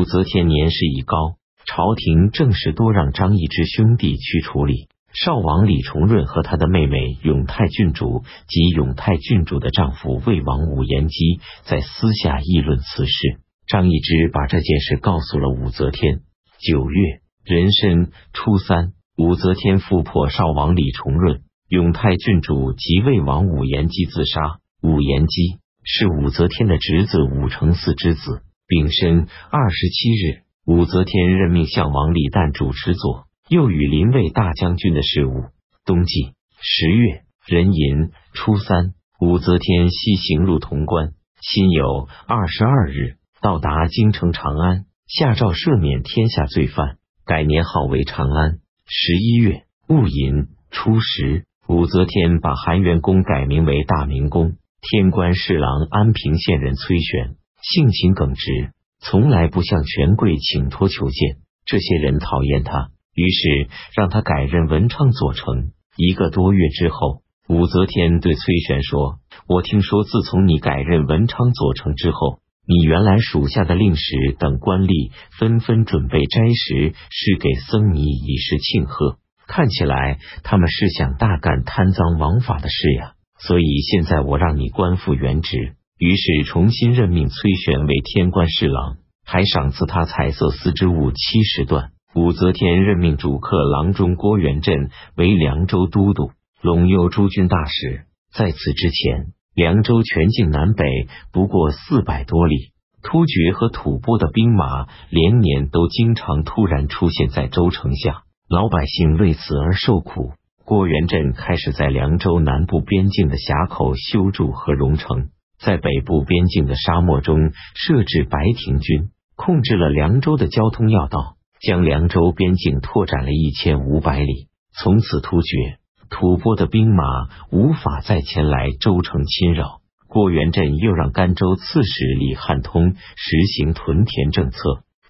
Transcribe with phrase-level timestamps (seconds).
[0.00, 4.88] 武则天年事已高，朝廷正式多让张易之兄弟去处理。
[5.12, 13.40] 少王李重润和他的妹妹永泰郡主及永泰郡主的丈夫魏王武延基在私下议论此事。
[13.66, 16.20] 张易之把这件事告诉了武则天。
[16.66, 24.60] 九月壬申初三，武则天复破少王李重润、永泰郡主及魏王武延基自杀。
[24.82, 28.40] 武延基是武则天的侄子武承嗣之子。
[28.70, 33.26] 丙申二十七日，武则天任命相王李旦主持左。
[33.48, 35.46] 又与临卫大将军的事务。
[35.84, 48.60] 冬季十月壬寅初三，武则天西行入潼关，辛酉二十二日到达京城长安，下诏赦免天下罪犯，改年号为长安。
[48.86, 54.52] 十一月戊寅初十，武则天把含元宫改名为大明宫。
[54.80, 62.90] 天官侍郎安平县人崔玄性情耿直，从来不向权贵请托求见，这些人讨厌他。
[63.14, 65.70] 于是让他改任文昌左丞。
[65.96, 79.18] 一个多月之后，武则天对崔玄说：“我听说，自从你改任文昌左丞之后，你原来属下的令史等官吏纷纷准备斋食，是给僧尼以示庆贺。
[79.46, 83.14] 看起来他们是想大干贪赃枉法的事呀。
[83.38, 91.90] 所以现在我让你官复原职。”于是重新任命崔玄为天官侍郎，还赏赐他彩色丝织物七十段。
[92.14, 96.30] 武则天任命主客郎中郭元振为凉州都督、
[96.62, 98.06] 陇右诸军大使。
[98.34, 100.86] 在此之前，凉州全境南北
[101.32, 110.32] 不过四百多里，突厥和吐蕃的兵马连年都经常突然出现在州城下，老百姓为此而受苦。
[110.64, 115.28] 郭元振开始在凉州南部边境的峡口修筑和容城，
[115.62, 121.36] 在北部边境的沙漠中设置白庭军，控制了凉州的交通要道。
[121.60, 125.76] 将凉州边境拓展了一千五百里，从此突厥、
[126.08, 127.04] 吐蕃的兵马
[127.50, 129.82] 无法再前来州城侵扰。
[130.08, 134.58] 郭元振又让甘州刺史李汉通实行屯田政策，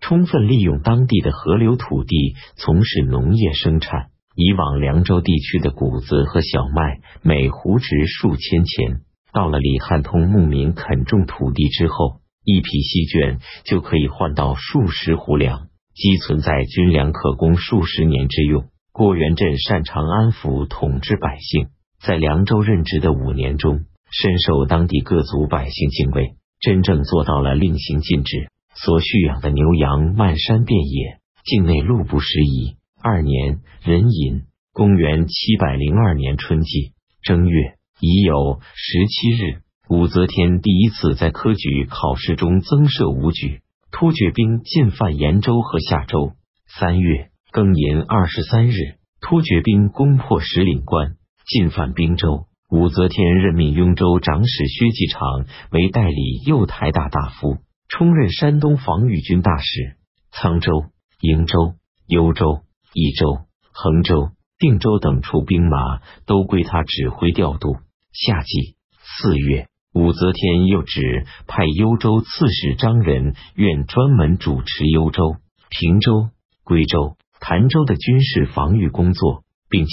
[0.01, 4.09] 充分利用当地的河流土地从事农业生产。
[4.35, 9.03] 以往凉州地区的谷子和小麦每斛值数千钱，
[9.33, 15.69] 到了李汉通牧民垦种土地之后，一匹细绢就可以换到数十斛粮。
[15.95, 18.65] 积存在军粮可供数十年之用。
[18.93, 21.69] 郭元振擅长安抚统治百姓，
[22.01, 28.49] 在凉州任职的五年中，深受当地各族百姓敬畏，真正做到了令行禁止。
[28.75, 32.77] 所蓄养的牛羊漫山遍野，境内路不拾遗。
[33.03, 34.43] 二年壬寅，
[34.73, 36.93] 公元七百零二年春季
[37.23, 43.61] 正月已有十七日，武则天第一次在科举考试中增设武举。
[43.93, 46.33] 突厥兵进犯延州和夏州。
[46.67, 48.75] 三月庚寅二十三日，
[49.21, 51.17] 突厥兵攻破石岭关，
[51.47, 52.47] 进犯滨州。
[52.71, 59.97] 武则天任命雍州长史薛继长为代理右台大大夫，充任山东防御军大使。
[60.33, 60.87] 沧州、
[61.21, 61.75] 瀛州、
[62.07, 62.61] 幽州、
[62.95, 63.41] 益州、
[63.73, 67.77] 衡州、定州等处兵马都归他指挥调度。
[68.13, 69.67] 夏季四月。
[69.93, 75.35] 武则天又指派幽州刺史张仁愿专门主持幽州、
[75.69, 76.29] 平州、
[76.63, 79.93] 归州、潭州的军事防御工作，并且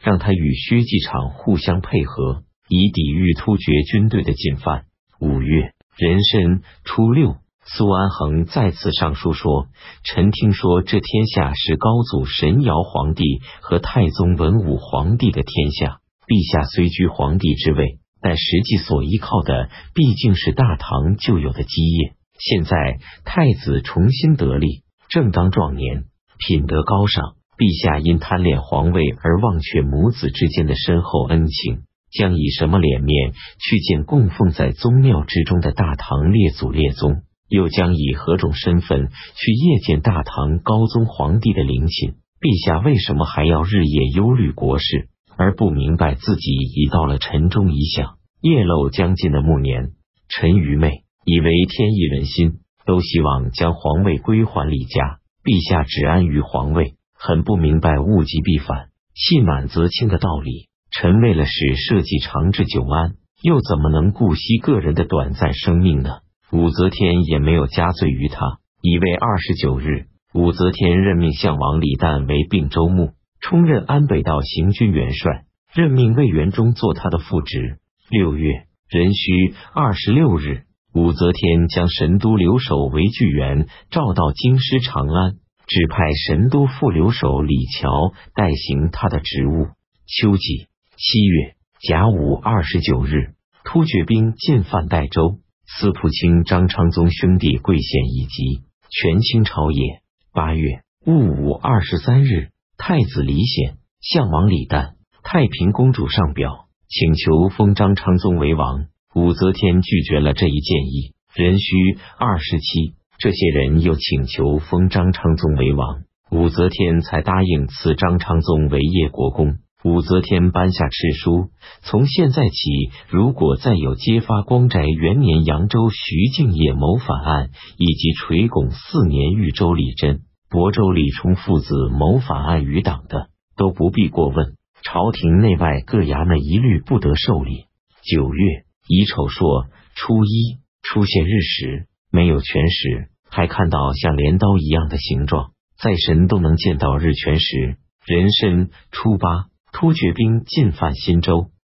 [0.00, 4.86] 让他与薛继长互相配合，以抵御突厥军队的进犯。
[5.20, 7.36] 五月壬申初六，
[7.66, 9.66] 苏安衡再次上书说
[10.04, 22.14] ：“臣听说这天下是高祖神尧皇帝和太宗文武皇帝的天下，陛下虽居皇帝之位。”但实际所依靠的毕竟是大唐旧有的基业。
[22.38, 26.04] 现在太子重新得力，正当壮年，
[26.38, 27.34] 品德高尚。
[27.58, 37.24] 陛下因贪恋皇位而忘却母子之间的深厚恩情，将以什么脸面去见供奉在宗庙之中的大唐列祖列宗？
[37.50, 42.14] 又将以何种身份去谒见大唐高宗皇帝的陵寝？
[42.40, 45.10] 陛下为什么还要日夜忧虑国事？
[45.36, 49.92] 而不明白自己已到了晨钟一响、夜漏将近的暮年。
[50.28, 55.18] 臣愚昧，以为天意人心，都希望将皇位归还李家。
[55.44, 60.68] 陛下只安于皇位，很不明白物极必反、气满则清的道理。
[60.90, 66.20] 臣为了使社稷长治久安，又怎么能顾惜个人的短暂生命呢？
[66.52, 68.58] 武则天也没有加罪于他。
[68.80, 73.10] 以为二十九日，武则天任命相王李旦为并州牧。
[73.44, 75.44] 充任安北道行军元帅，
[75.74, 77.76] 任命魏元忠做他的副职。
[78.08, 80.62] 六月壬戌二十六日，
[80.94, 85.32] 武则天将神都留守韦巨源召到京师长安，
[85.66, 89.66] 指派神都副留守李峤代行他的职务。
[90.06, 100.00] 秋季七月甲午二十九日，突厥兵进犯代州，司徒卿张昌宗兄弟贵县以及权倾朝野。
[100.32, 108.86] 八月戊午二十三日，太子李显、相王李旦、太平公主上表，请求封张昌宗为王。
[109.14, 111.14] 武则天拒绝了这一建议。
[111.34, 119.54] 壬戌二十七，这些人又请求封张昌宗为王，武则天才答应赐张昌宗为叶国公。
[119.84, 121.50] 武则天颁下敕书，
[121.82, 130.22] 从现在起，如果再有揭发光宅元年扬州徐敬业谋反案，以及垂拱四年豫州李真、
[130.54, 134.54] 亳州李崇父子谋反案余党的，都不必过问。
[134.84, 137.64] 朝廷内外各衙门一律不得受理。
[138.04, 138.62] 九月。
[138.86, 139.66] 乙丑朔
[139.96, 145.52] 初一出现日食，没有全食，还看到像镰刀一样的形状。
[145.76, 147.78] 在神都能见到日全食。
[148.06, 151.46] 壬申初八，突厥兵进犯新州，